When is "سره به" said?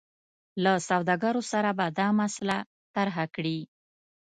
1.51-1.85